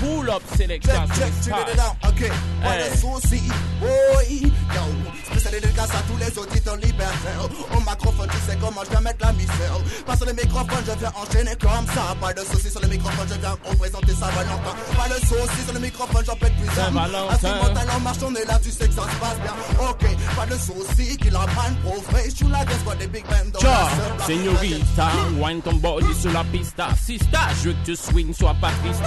Pull 0.00 0.30
up, 0.30 0.42
sélection. 0.56 0.92
Check, 0.92 1.16
check, 1.16 1.32
check 1.44 1.74
it 1.74 1.80
out, 1.80 1.96
ok, 2.06 2.30
pas 2.62 2.76
de 2.76 2.96
soucis, 2.96 3.48
boy, 3.80 4.42
yo, 4.42 4.82
spécial 5.24 5.52
dédicace 5.60 5.90
à 5.90 6.02
tous 6.06 6.16
les 6.18 6.38
auditeurs 6.38 6.76
libertaires, 6.76 7.48
au 7.74 7.80
microphone, 7.80 8.28
tu 8.30 8.36
sais 8.50 8.58
comment 8.60 8.82
je 8.84 8.90
viens 8.90 9.00
mettre 9.00 9.24
la 9.24 9.32
misère, 9.32 9.78
pas 10.06 10.16
sur 10.16 10.26
le 10.26 10.32
microphone, 10.34 10.84
je 10.86 10.92
viens 10.98 11.12
enchaîner 11.16 11.56
comme 11.60 11.86
ça, 11.94 12.14
pas 12.20 12.32
de 12.32 12.40
soucis 12.40 12.70
sur 12.70 12.80
le 12.80 12.88
microphone, 12.88 13.26
je 13.28 13.40
viens 13.40 13.56
représenter 13.64 14.12
Saint-Valentin, 14.12 14.74
pas 14.96 15.08
de 15.08 15.20
soucis 15.26 15.64
sur 15.64 15.74
le 15.74 15.80
microphone, 15.80 16.24
j'en 16.26 16.36
pète 16.36 16.54
plus 16.56 16.74
Saint-Valentin. 16.74 17.97
En 17.98 18.00
marche, 18.00 18.18
on 18.24 18.34
est 18.34 18.44
là, 18.44 18.58
tu 18.62 18.70
sais 18.70 18.88
que 18.88 18.94
ça 18.94 19.02
se 19.02 19.16
passe 19.16 19.38
bien, 19.42 19.52
ok, 19.88 20.04
pas 20.36 20.46
de 20.46 20.58
soucis, 20.58 21.16
qu'il 21.16 21.34
a 21.34 21.40
man 21.40 21.76
pro 21.82 22.00
face, 22.10 22.34
tu 22.34 22.44
la 22.48 22.64
guess, 22.64 22.78
quoi, 22.84 22.94
des 22.96 23.06
big 23.06 23.24
men 23.28 23.50
dans 23.50 23.60
la 23.60 23.88
place. 24.16 24.26
señorita, 24.26 25.08
wine 25.38 25.60
ton 25.62 25.74
body 25.74 26.14
sur 26.20 26.32
la 26.32 26.44
pista. 26.44 26.88
Sista, 27.04 27.40
je 27.62 27.68
veux 27.68 27.74
que 27.74 27.84
tu 27.86 27.96
swing, 27.96 28.32
sois 28.34 28.54
pas 28.60 28.70
triste. 28.82 29.02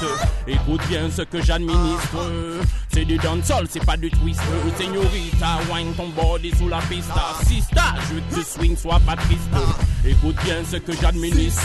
Écoute 0.47 0.81
bien 0.87 1.09
ce 1.09 1.21
que 1.23 1.41
j'administre. 1.41 2.17
C'est 2.93 3.05
du 3.05 3.17
dancehall, 3.17 3.67
c'est 3.69 3.85
pas 3.85 3.95
du 3.95 4.09
twist. 4.11 4.41
Señorita, 4.77 5.59
wine 5.71 5.93
ton 5.95 6.09
body 6.09 6.51
sur 6.57 6.67
la 6.67 6.79
pista. 6.79 7.35
Sista, 7.47 7.95
je 8.09 8.15
veux 8.15 8.21
que 8.29 8.35
tu 8.35 8.43
swing, 8.43 8.75
sois 8.75 8.99
pas 9.05 9.15
triste. 9.15 9.49
Écoute 10.05 10.35
bien 10.43 10.55
ce 10.69 10.77
que 10.77 10.91
j'administre. 10.99 11.61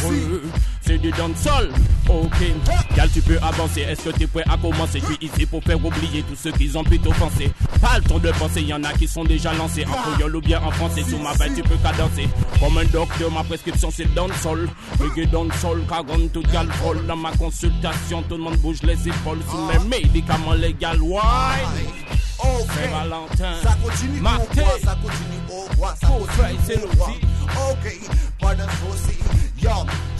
C'est 0.82 0.98
du 0.98 1.10
dancehall, 1.10 1.70
ok. 2.08 2.94
Gal, 2.94 3.10
tu 3.12 3.20
peux 3.22 3.38
avancer. 3.42 3.80
Est-ce 3.80 4.02
que 4.02 4.10
t'es 4.10 4.26
prêt 4.28 4.44
à 4.48 4.56
commencer? 4.56 5.00
Je 5.00 5.06
suis 5.06 5.26
ici 5.26 5.46
pour 5.46 5.64
faire 5.64 5.84
oublier 5.84 6.22
tous 6.22 6.36
ceux 6.36 6.52
qui 6.52 6.70
ont 6.76 6.84
plutôt 6.84 7.10
pensé. 7.10 7.50
Pas 7.80 7.98
le 7.98 8.04
temps 8.04 8.20
de 8.20 8.30
penser, 8.30 8.62
y 8.62 8.72
en 8.72 8.84
a 8.84 8.92
qui 8.92 9.08
sont 9.08 9.24
déjà 9.24 9.52
lancés. 9.54 9.84
En 9.84 10.12
créole 10.12 10.36
ou 10.36 10.40
bien 10.40 10.62
en 10.62 10.70
français, 10.70 11.02
sous 11.02 11.18
ma 11.18 11.32
veille, 11.32 11.54
tu 11.56 11.62
peux 11.62 11.76
cadencer. 11.82 12.28
Comme 12.60 12.78
un 12.78 12.84
docteur, 12.84 13.32
ma 13.32 13.42
prescription 13.42 13.90
c'est 13.90 14.14
dancehall. 14.14 14.68
Reggae 15.00 15.28
dancehall, 15.28 15.80
caronne 15.88 16.28
tout 16.30 16.42
gal. 16.52 16.68
Dans 17.08 17.16
ma 17.16 17.32
consultation, 17.32 18.22
tout 18.28 18.36
le 18.36 18.44
monde 18.44 18.58
bouge 18.58 18.82
les 18.84 19.08
épaules. 19.08 19.40
Sous 19.50 19.88
mes 19.88 19.98
médicaments 20.02 20.52
légal, 20.52 21.00
wine. 21.16 21.92
Ok. 22.38 23.38
Ça 23.62 23.76
continue 23.82 24.20
au 24.20 24.28
roi, 24.28 24.78
ça 24.84 24.96
continue 25.02 25.40
au 25.50 25.76
roi, 25.76 25.94
ça 26.00 26.06
continue 26.08 26.84
au 26.84 26.98
roi. 26.98 27.08
l'outil. 27.08 27.26
Ok, 27.70 28.10
pas 28.40 28.54
de 28.54 28.62
soucis. 28.62 29.18
Yo, 29.62 29.70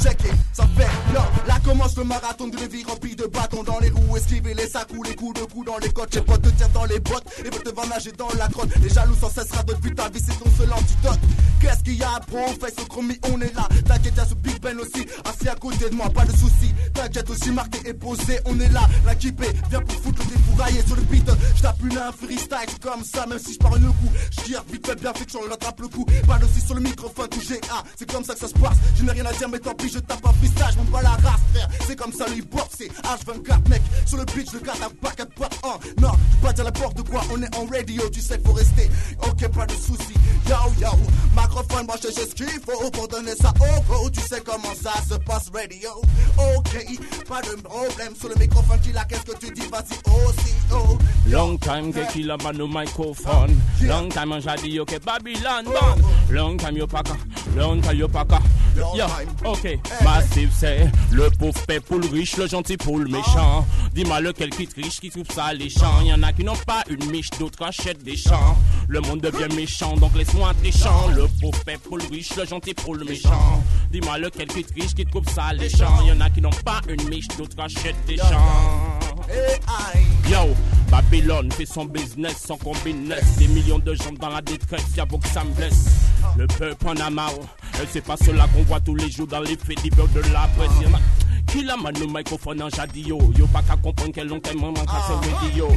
check 0.03 0.21
it, 0.25 0.35
ça 0.53 0.67
fait 0.77 0.89
yo. 1.13 1.21
Là 1.47 1.57
commence 1.63 1.97
le 1.97 2.05
marathon 2.05 2.49
de 2.49 2.57
vie 2.57 2.85
rempli 2.85 3.15
de 3.15 3.27
bâtons 3.27 3.63
dans 3.63 3.79
les 3.81 3.91
roues, 3.91 4.17
esquiver 4.17 4.55
les 4.55 4.67
sacs 4.67 4.89
ou 4.97 5.03
les 5.03 5.15
coups 5.15 5.41
de 5.41 5.47
coups 5.47 5.67
dans 5.67 5.79
les 5.79 5.91
côtes. 5.91 6.09
J'ai 6.13 6.23
pas 6.23 6.39
te 6.39 6.49
tirer 6.49 6.71
dans 6.73 6.85
les 6.85 7.01
bottes 7.01 7.27
et 7.41 7.51
veulent 7.51 7.63
te 7.63 7.75
voir 7.75 7.87
nager 7.89 8.13
dans 8.13 8.29
la 8.39 8.49
grotte. 8.49 8.71
Les 8.83 8.89
jaloux 8.89 9.17
sans 9.21 9.29
cesse 9.31 9.53
radotent, 9.53 9.81
puis 9.81 9.95
ta 9.95 10.09
vie 10.09 10.23
c'est 10.25 10.39
ton 10.39 10.51
seul 10.57 10.73
antidote. 10.73 11.21
Qu'est-ce 11.61 11.83
qu'il 11.83 11.97
y 11.97 12.03
a, 12.03 12.21
bro? 12.31 12.47
Fais 12.61 12.73
ce 12.79 12.87
chromie, 12.87 13.19
on 13.31 13.41
est 13.41 13.55
là. 13.55 13.69
T'inquiète, 13.85 14.17
y'a 14.17 14.25
ce 14.25 14.35
Big 14.35 14.61
Ben 14.61 14.79
aussi, 14.79 15.07
assis 15.25 15.49
à 15.49 15.55
côté 15.55 15.91
de 15.91 15.95
moi, 15.95 16.09
pas 16.09 16.25
de 16.25 16.33
soucis. 16.33 16.75
T'inquiète 16.97 17.31
aussi, 17.31 17.51
marqué 17.51 17.79
et 17.89 17.95
posé, 17.95 18.41
on 18.47 18.59
est 18.59 18.69
là. 18.71 18.89
L'équipé, 19.07 19.47
viens 19.71 19.81
pour 19.81 20.03
foutre 20.03 20.23
le 20.23 20.37
défouraillé 20.37 20.83
sur 20.87 20.97
le 20.97 21.03
beat. 21.03 21.31
J'tape 21.57 21.77
une 21.85 21.99
un 21.99 22.13
freestyle 22.13 22.79
comme 22.81 23.05
ça, 23.05 23.27
même 23.27 23.39
si 23.39 23.55
je 23.55 23.59
parle 23.59 23.81
le 23.81 23.89
coup. 23.89 24.11
J'tire 24.31 24.65
vite 24.71 24.87
fait 24.87 24.95
bien 24.97 25.13
fait 25.13 25.25
que 25.25 25.33
j'en 25.33 25.49
rattrape 25.49 25.81
le 25.81 25.89
coup. 25.89 26.07
Pas 26.27 26.39
de 26.39 26.47
sur 26.67 26.75
le 26.75 26.81
microphone, 26.81 27.29
tout 27.29 27.41
GA, 27.41 27.85
c'est 27.97 28.11
comme 28.11 28.25
ça 28.25 28.35
que 28.35 28.41
ça 28.41 28.49
se 28.49 28.55
passe. 28.55 28.77
Je 28.97 29.05
n'ai 29.05 29.13
rien 29.13 29.27
à 29.27 29.33
dire, 29.33 29.49
mais 29.49 29.59
tant 29.59 29.75
pis, 29.75 29.89
je 29.89 29.99
tape 29.99 30.25
un 30.27 30.33
freestyle, 30.33 30.67
je 30.73 30.79
m'en 30.79 30.85
bats 30.85 31.03
la 31.03 31.11
race, 31.11 31.41
frère. 31.53 31.69
C'est 31.87 31.97
comme 31.97 32.13
ça, 32.13 32.27
le 32.29 32.39
hip-hop, 32.39 32.69
c'est 32.77 32.89
H24, 32.89 33.69
mec. 33.69 33.83
Sur 34.07 34.19
le 34.19 34.25
beat, 34.25 34.51
je 34.51 34.59
le 34.59 34.65
garde 34.65 34.83
à 34.83 34.89
pas 34.89 35.13
4 35.13 35.35
pas 35.35 35.51
1. 35.63 36.03
Non, 36.03 36.13
je 36.33 36.47
pas 36.47 36.53
dire 36.53 36.65
n'importe 36.65 37.09
quoi, 37.09 37.23
on 37.33 37.43
est 37.43 37.57
en 37.57 37.67
radio, 37.67 38.09
tu 38.11 38.21
sais, 38.21 38.41
faut 38.45 38.53
rester. 38.53 38.91
Ok, 39.23 39.49
pas 39.49 39.67
de 39.67 39.73
soucis. 39.73 40.17
Yo, 40.49 40.57
yo, 40.81 40.89
microphone, 41.37 41.87
moi, 41.87 41.97
je 42.03 42.09
ce 42.09 42.35
qu'il 42.35 42.61
faut 42.65 42.91
pour 42.91 43.09
donner 43.09 43.35
ça 43.41 43.53
au 43.61 43.93
go. 43.93 44.11
Tu 44.11 44.21
sais 44.21 44.41
comment 44.45 44.75
ça 44.81 44.93
se 45.09 45.15
passe, 45.15 45.51
radio. 45.53 45.91
Ok, 46.57 46.86
pas 47.29 47.43
de 47.43 47.61
problème 47.63 48.15
sur 48.19 48.29
le 48.29 48.37
microphone, 48.37 48.81
qui 48.81 48.93
là, 48.93 49.05
qu'est-ce 49.09 49.25
que 49.25 49.37
tu 49.39 49.53
dis, 49.53 49.67
vas-y, 49.67 49.97
aussi, 50.29 50.55
oh. 50.73 50.99
Long 51.29 51.59
time 51.59 51.93
que 51.93 52.13
kill 52.13 52.31
a 52.31 52.37
man 52.37 52.57
no 52.57 52.69
microphone. 52.69 53.61
Long 53.83 54.09
time 54.09 54.33
on 54.33 54.41
jadi 54.41 54.73
yo 54.73 54.85
que 54.85 54.99
Babylon 55.01 55.65
band. 55.65 56.03
Long 56.31 56.57
time 56.57 56.77
yo 56.77 56.87
paka, 56.87 57.17
long 57.57 57.81
time 57.83 57.99
yo 57.99 58.07
paka. 58.09 58.41
Yeah, 58.95 59.09
ok. 59.45 59.79
Massive 60.05 60.51
c'est 60.59 60.91
le 61.11 61.31
pauvre 61.31 61.61
paix 61.67 61.81
pour 61.81 61.99
le 61.99 62.09
riche, 62.09 62.37
le 62.37 62.47
gentil 62.47 62.77
pour 62.77 62.99
le 62.99 63.09
méchant. 63.09 63.67
Dis-moi 63.95 64.21
lequel 64.21 64.51
qui 64.51 64.67
triche, 64.67 65.01
qui 65.01 65.11
trouve 65.11 65.27
ça 65.35 65.53
léchant. 65.53 66.03
Y 66.03 66.13
en 66.13 66.23
a 66.23 66.33
qui 66.33 66.45
n'ont 66.45 66.57
pas 66.67 66.83
une 66.89 67.11
miche, 67.11 67.31
d'autres 67.39 67.63
achètent 67.65 68.03
des 68.03 68.17
champs. 68.17 68.57
Le 68.89 69.01
monde 69.01 69.21
devient 69.21 69.55
méchant, 69.55 69.97
donc 69.97 70.15
laisse-moi 70.15 70.53
champs. 70.71 71.09
Le 71.09 71.27
pauvre 71.41 71.59
paix 71.65 71.79
pour 71.83 71.99
le 71.99 72.05
riche, 72.11 72.35
le 72.37 72.47
gentil 72.47 72.75
pour 72.75 72.95
le 72.95 73.05
méchant. 73.05 73.63
Dis-moi 73.91 74.19
lequel 74.19 74.49
qui 74.49 74.65
triche, 74.65 74.95
qui 74.95 75.05
trouve 75.05 75.29
ça 75.29 75.53
léchant. 75.53 76.03
Y 76.07 76.13
en 76.13 76.21
a 76.21 76.31
qui 76.31 76.41
n'ont 76.41 76.51
pas 76.65 76.81
une 76.89 77.09
miche, 77.09 77.29
d'autres 77.37 77.59
achètent 77.61 78.05
des 78.07 78.17
champs. 78.17 78.99
Yo, 80.29 80.55
Babylone 80.91 81.51
fait 81.53 81.67
son 81.67 81.85
business 81.85 82.37
sans 82.47 82.57
combiner. 82.57 83.17
Des 83.39 83.49
millions 83.49 83.79
de 83.79 83.95
gens 83.95 84.13
dans 84.19 84.29
la 84.29 84.43
détresse, 84.43 84.85
y'a 84.97 85.07
pour 85.07 85.21
que 85.21 85.29
ça 85.29 85.45
me 85.45 85.51
blesse. 85.51 85.87
Le 86.37 86.47
peuple 86.47 86.89
en 86.89 86.97
a 86.97 87.11
marre, 87.11 87.33
et 87.83 87.87
c'est 87.93 88.01
pas 88.01 88.17
cela 88.17 88.47
qu'on 88.55 88.63
voit 88.63 88.81
tous 88.81 88.95
les 88.95 89.11
jours 89.11 89.27
dans 89.27 89.41
les 89.41 89.57
faits 89.57 89.81
divers 89.83 90.09
de 90.09 90.21
la 90.33 90.49
presse. 90.57 90.71
Y'en 90.83 90.95
a 90.95 91.01
qui 91.47 91.63
la 91.63 91.77
man 91.77 91.95
le 91.99 92.07
microphone 92.07 92.63
en 92.63 92.69
jadio. 92.69 93.19
Yo, 93.37 93.47
pas 93.47 93.63
qu'à 93.63 93.77
comprendre 93.77 94.13
quel 94.15 94.29
long 94.29 94.41
time 94.41 94.61
manque 94.61 94.79
à 94.89 95.03
ce 95.07 95.45
radio. 95.45 95.69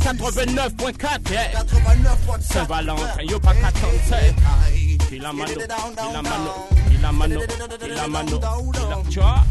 89.4, 0.00 1.30
yeah. 1.30 1.50
89 1.52 2.18
Saint-Valentin, 2.40 3.22
yo, 3.28 3.38
pas 3.40 3.54
qu'à 3.54 3.72
tenter. 3.72 4.34
Il 5.12 5.24
a 5.24 5.32
mano, 5.32 5.50
il 5.52 5.62
a 6.16 6.22
mano, 6.22 6.68
il 6.90 7.04
a 7.04 7.12
mano, 7.12 7.40
il 7.84 7.98
a 7.98 8.06
mano, 8.06 8.38
il 8.38 8.80
a, 8.80 9.10
tu 9.10 9.20
vois? 9.20 9.44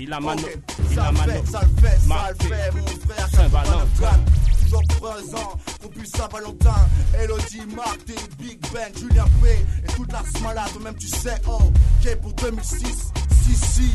Il 0.00 0.12
a 0.12 0.20
mano, 0.20 0.42
il 0.90 0.98
a 0.98 1.12
mano, 1.12 1.32
Ça 1.50 1.60
le 1.62 1.80
fait, 1.80 1.98
ça 1.98 2.00
le 2.00 2.06
marqué. 2.06 2.46
fait, 2.46 2.70
mon 2.72 2.86
frère. 2.86 3.28
Saint-Valentin. 3.30 4.41
Toujours 4.72 4.86
présent, 5.02 5.58
depuis 5.82 6.08
Saint-Valentin. 6.08 6.88
Elodie, 7.22 7.66
Marc, 7.76 8.06
T, 8.06 8.14
Big 8.38 8.58
Ben, 8.72 8.90
Julien 8.98 9.26
P. 9.42 9.50
Et 9.84 9.92
toute 9.92 10.10
la 10.10 10.22
malade, 10.42 10.70
même 10.82 10.94
tu 10.96 11.08
sais, 11.08 11.34
oh. 11.46 11.70
Qui 12.00 12.08
pour 12.16 12.32
2006, 12.32 13.12
si, 13.44 13.54
si. 13.54 13.90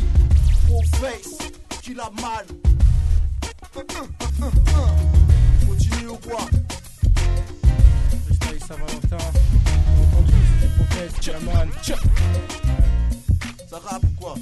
Pro 0.68 0.80
face, 1.00 1.50
qui 1.82 1.94
l'a 1.94 2.08
mal. 2.22 2.46
Continue 5.66 6.08
ou 6.10 6.16
quoi? 6.28 6.46
Freestyle 8.26 8.60
Saint-Valentin. 8.60 9.24
Entendu, 10.00 10.32
c'était 10.60 10.72
Prophète, 10.76 11.24
Chaman. 11.24 11.68
Ça 13.68 13.78
rappe 13.84 14.04
ou 14.04 14.20
quoi? 14.20 14.34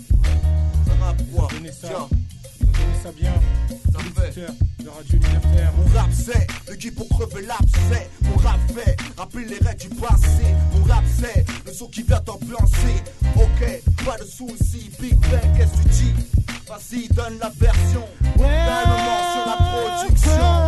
Ça 0.86 1.04
rappe 1.04 1.20
ou 1.20 1.36
quoi? 1.36 1.48
Donnez 1.50 1.72
ça. 3.06 3.12
Bien. 3.12 3.32
ça 3.92 4.22
fait. 4.32 4.40
De 4.82 4.88
Radio 4.88 5.18
Libertaire. 5.18 5.72
Mon 5.76 5.98
rap 5.98 6.10
c'est 6.12 6.46
le 6.68 6.76
qui 6.76 6.90
pour 6.90 7.08
crever 7.08 7.46
l'abcès 7.46 8.10
Mon 8.22 8.36
rap 8.36 8.58
fait 8.74 8.96
rappeler 9.16 9.44
les 9.44 9.58
règles 9.58 9.82
du 9.82 9.88
passé 9.88 10.44
Mon 10.74 10.84
rap 10.84 11.04
c'est 11.20 11.44
le 11.64 11.72
son 11.72 11.86
qui 11.86 12.02
vient 12.02 12.20
t'ambiancer 12.20 13.02
Ok, 13.36 14.04
pas 14.04 14.18
de 14.18 14.24
soucis, 14.24 14.90
Big 15.00 15.16
Bang, 15.30 15.56
qu'est-ce 15.56 15.82
que 15.82 15.88
tu 15.88 16.04
dis? 16.04 16.14
Vas-y, 16.68 17.08
donne 17.08 17.38
la 17.38 17.52
version 17.56 18.04
moment 18.36 19.22
sur 19.32 19.46
la 19.46 20.02
production 20.02 20.65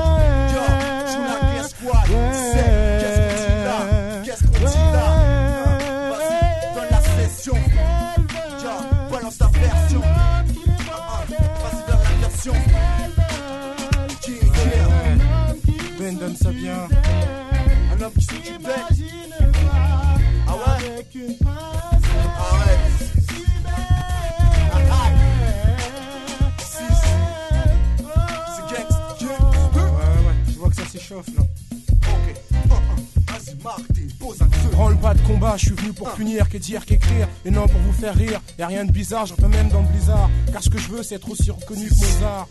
suis 35.75 35.83
venu 35.83 35.93
pour 35.93 36.11
punir, 36.15 36.49
que 36.49 36.57
dire, 36.59 36.85
qu'écrire, 36.87 37.29
et 37.45 37.51
non 37.51 37.67
pour 37.67 37.81
vous 37.81 37.93
faire 37.93 38.15
rire. 38.15 38.41
Y'a 38.59 38.67
rien 38.67 38.85
de 38.85 38.93
bizarre, 38.93 39.27
j'en 39.27 39.35
peux 39.37 39.49
même 39.49 39.69
dans 39.69 39.83
le 39.83 39.89
blizzard. 39.89 40.31
Car 40.53 40.63
ce 40.63 40.71
que 40.71 40.79
je 40.79 40.89
veux, 40.89 41.03
c'est 41.03 41.17
être 41.17 41.29
aussi 41.31 41.51
reconnu 41.51 41.89
que 41.89 41.95
Mozart. 41.95 42.47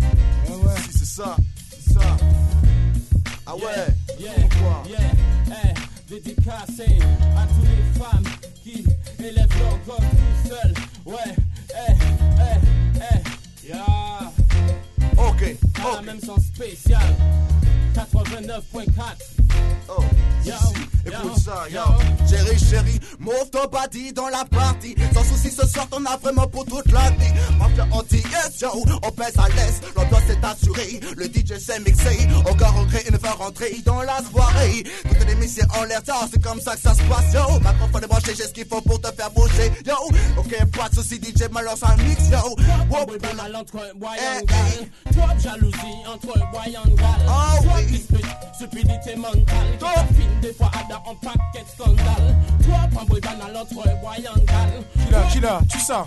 Ouais, 0.49 0.56
ouais. 0.56 0.73
Si, 0.91 0.97
c'est 0.99 1.06
ça. 1.06 1.36
C'est 1.86 1.93
ça. 1.93 2.17
Ah 3.45 3.56
ouais. 3.56 3.62
Yeah, 4.19 4.32
Quoi 4.60 4.84
yeah, 4.89 4.99
eh, 5.63 6.13
dédicacé 6.13 6.99
à 7.38 7.47
toutes 7.47 7.63
les 7.63 7.99
femmes 7.99 8.23
qui 8.63 8.86
élèvent 9.19 9.47
leur 9.60 9.77
gosse 9.86 10.06
tout 10.10 10.49
seul. 10.49 10.73
Ouais, 11.06 11.36
eh, 11.69 11.93
eh, 12.39 12.97
eh, 12.99 13.67
Yeah, 13.67 13.86
Ok, 15.17 15.41
à 15.80 15.93
la 15.93 15.99
ok. 15.99 16.06
même 16.06 16.19
sens 16.19 16.41
spécial. 16.53 17.01
89.4. 17.95 19.46
Oh, 19.89 20.03
écoute 21.05 21.39
ça, 21.43 21.65
yo. 21.69 21.81
Chérie, 22.29 22.59
chérie, 22.59 22.99
move 23.19 23.49
ton 23.51 23.67
body 23.67 24.13
dans 24.13 24.27
la 24.29 24.45
partie. 24.45 24.95
Sans 25.13 25.23
souci, 25.23 25.49
ce 25.51 25.65
soir, 25.67 25.87
t'en 25.89 26.03
as 26.05 26.17
vraiment 26.17 26.47
pour 26.47 26.65
toute 26.65 26.91
la 26.91 27.09
vie. 27.11 27.31
Mafia 27.57 27.87
anti-yes, 27.91 28.61
yo, 28.61 28.69
on 29.03 29.11
pèse 29.11 29.37
à 29.37 29.47
l'aise. 29.49 29.81
L'ambiance 29.95 30.29
est 30.29 30.45
assurée, 30.45 30.99
le 31.15 31.25
DJ 31.25 31.59
s'est 31.59 31.79
mixé. 31.79 32.27
Encore 32.49 32.73
regret, 32.75 33.03
il 33.07 33.13
ne 33.13 33.17
va 33.17 33.31
rentrer 33.31 33.81
dans 33.85 34.01
la 34.01 34.19
soirée. 34.29 34.83
Toutes 35.03 35.27
les 35.27 35.35
missiles 35.35 35.67
en 35.79 35.83
l'air, 35.83 36.01
c'est 36.31 36.41
comme 36.41 36.61
ça 36.61 36.75
que 36.75 36.81
ça 36.81 36.93
se 36.93 37.03
passe, 37.03 37.33
yo. 37.33 37.59
Microphone 37.59 38.03
est 38.03 38.07
branché, 38.07 38.33
j'ai 38.35 38.43
ce 38.43 38.53
qu'il 38.53 38.65
faut 38.67 38.81
pour 38.81 38.99
te 39.01 39.11
faire 39.13 39.31
bouger, 39.31 39.71
yo. 39.85 39.95
Ok, 40.37 40.55
pas 40.77 40.89
de 40.89 40.95
souci, 40.95 41.15
DJ, 41.15 41.49
malheur, 41.51 41.77
ça 41.77 41.95
mix, 41.97 42.29
yo. 42.29 42.55
Whoop, 42.89 43.07
boy 43.07 43.19
banal 43.19 43.55
entre 43.55 43.77
un 43.77 43.97
boy 43.97 44.15
et 44.17 44.37
un 44.37 44.41
gal. 44.41 44.89
Toi, 45.13 45.27
jalousie 45.41 46.03
entre 46.13 46.37
un 46.37 46.51
boy 46.51 46.73
et 46.73 46.77
un 46.77 46.95
gal. 46.95 47.25
Oh, 47.27 47.65
oui. 47.75 48.03
stupidité 48.57 49.15
mentale. 49.15 49.45
Qui 49.47 49.77
Toi. 49.79 49.89
t'affine 49.95 50.39
des 50.41 50.53
fois 50.53 50.71
à 50.73 50.83
dans 50.89 51.12
un 51.12 51.15
paquet 51.15 51.63
de 51.63 51.69
scandale. 51.69 52.36
Toi, 52.63 52.77
prends 52.93 53.05
boy 53.05 53.21
banal 53.21 53.55
entre 53.55 53.88
un 53.88 53.95
boy 54.01 54.17
et 54.23 54.27
un 54.27 54.43
gal. 54.45 54.83
Killa, 55.05 55.21
Killa, 55.31 55.60
tu 55.69 55.79
ça 55.79 56.05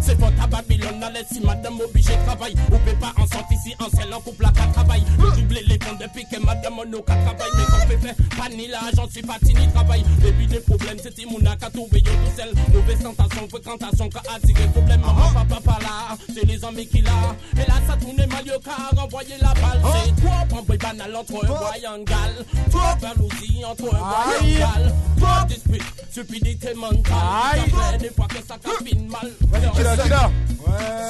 C'est 0.00 0.16
pour 0.16 0.32
ta 0.34 0.46
Babylone, 0.46 1.00
la 1.00 1.10
laisse 1.10 1.26
si 1.32 1.40
madame 1.40 1.80
obligée 1.80 2.16
de 2.16 2.24
travail. 2.26 2.54
Ou 2.70 2.78
peut 2.78 2.96
pas 3.00 3.12
en 3.16 3.26
sortir 3.26 3.58
ici, 3.58 3.74
en 3.80 3.88
celle 3.96 4.12
en 4.14 4.20
couple 4.20 4.44
à 4.44 4.50
quatre 4.52 4.72
travail. 4.72 5.02
Le 5.18 5.30
doubler 5.36 5.62
les 5.66 5.78
fonds 5.82 5.96
depuis 6.00 6.24
que 6.30 6.38
madame 6.44 6.74
on 6.78 6.98
a 6.98 7.02
travail. 7.02 7.50
Mais 7.56 7.64
quand 7.68 7.86
fait 7.88 7.98
fait, 7.98 8.36
pas 8.36 8.48
ni 8.48 8.68
l'argent, 8.68 9.08
suis 9.10 9.22
pas 9.22 9.38
ni 9.42 9.68
travail. 9.72 10.04
Puis 10.20 10.46
des 10.46 10.60
problèmes, 10.60 10.98
c'est 11.02 11.14
Timouna 11.14 11.56
qu'à 11.56 11.70
trouver 11.70 12.00
yo 12.00 12.12
tout 12.12 12.36
seul. 12.36 12.54
Mauvaise 12.72 13.02
tentation, 13.02 13.48
fréquentation, 13.48 14.08
qu'à 14.08 14.22
attirer 14.34 14.68
problème. 14.68 15.00
Maman, 15.00 15.32
papa, 15.32 15.60
pas 15.64 15.78
là, 15.82 16.16
c'est 16.34 16.44
les 16.44 16.64
amis 16.64 16.86
qui 16.86 17.02
là. 17.02 17.10
Et 17.54 17.68
là, 17.68 17.74
ça 17.86 17.96
tourne 17.96 18.24
mal, 18.30 18.46
yo, 18.46 18.54
car 18.64 18.90
renvoyer 18.96 19.36
la 19.40 19.54
balle. 19.54 19.82
C'est 20.04 20.22
toi, 20.22 20.44
prends 20.48 20.62
boy 20.62 20.78
banal 20.78 21.16
entre 21.16 21.44
un 21.44 21.48
boy 21.48 21.80
et 21.82 21.86
un 21.86 22.04
gal? 22.04 22.44
Toi, 22.70 22.96
jalousie 23.00 23.64
entre 23.64 23.94
un 23.94 23.98
boy 23.98 24.50
et 24.50 24.62
un 24.62 24.66
gal. 24.66 24.94
Toi, 25.18 25.46
dispute, 25.48 25.82
stupidité 26.10 26.74
mentale. 26.74 27.14
Aïe. 27.52 27.98
Des 27.98 28.10
fois 28.10 28.26
que 28.28 28.36
ça 28.46 28.56
capine 28.58 29.08
mal. 29.08 29.32
Killa, 29.74 29.96
Killa 29.96 30.30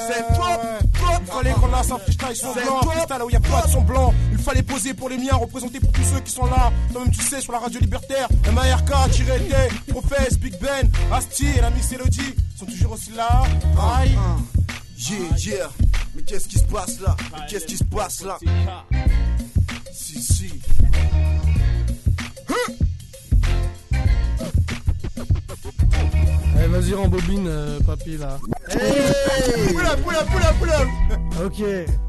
C'est 0.08 0.34
trop, 0.34 0.44
trop. 0.92 1.16
Il 1.20 1.26
fallait 1.26 1.52
qu'on 1.52 1.66
lance 1.68 1.90
un 1.90 1.98
freestyle 1.98 2.36
son 2.36 2.54
C'est 2.54 2.64
blanc, 2.64 2.78
un 2.78 2.90
freestyle 2.90 3.18
là 3.18 3.24
où 3.24 3.30
il 3.30 3.38
n'y 3.38 3.46
a 3.46 3.48
pas 3.48 3.66
de 3.66 3.70
son 3.70 3.82
blanc. 3.82 4.14
Il 4.32 4.38
fallait 4.38 4.62
poser 4.62 4.94
pour 4.94 5.08
les 5.08 5.18
miens, 5.18 5.34
représenter 5.34 5.80
pour 5.80 5.92
tous 5.92 6.04
ceux 6.04 6.20
qui 6.20 6.32
sont 6.32 6.46
là. 6.46 6.72
Toi-même, 6.92 7.10
tu 7.10 7.22
sais, 7.22 7.40
sur 7.40 7.52
la 7.52 7.58
radio 7.58 7.80
libertaire, 7.80 8.28
MARK, 8.52 8.86
T, 9.12 9.92
Professe, 9.92 10.38
Big 10.38 10.58
Ben, 10.60 10.90
Asti 11.12 11.46
et 11.56 11.60
la 11.60 11.70
Miss 11.70 11.92
Elodie 11.92 12.34
sont 12.56 12.66
toujours 12.66 12.92
aussi 12.92 13.12
là. 13.12 13.42
Aïe. 13.98 14.16
Yeah, 14.98 15.36
yeah. 15.36 15.70
Mais 16.14 16.22
qu'est-ce 16.22 16.48
qui 16.48 16.58
se 16.58 16.64
passe 16.64 17.00
là? 17.00 17.14
Mais 17.32 17.46
qu'est-ce 17.48 17.66
qui 17.66 17.76
se 17.76 17.84
passe 17.84 18.22
là? 18.22 18.38
Vas-y, 26.76 26.94
rembobine, 26.94 27.46
euh, 27.48 27.78
papy, 27.86 28.16
là. 28.18 28.38
Hey 28.68 29.72
pull 29.72 29.86
up, 29.86 29.98
pull 30.58 30.70
up 30.70 30.88
Ok. 31.44 32.05